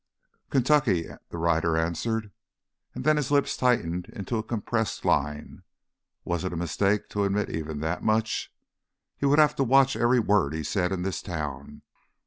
[0.49, 2.31] "Kentucky," the rider answered,
[2.95, 5.61] and then his lips tightened into a compressed line.
[6.25, 8.51] Was it a mistake to admit even that much?
[9.15, 11.83] He would have to watch every word he said in this town.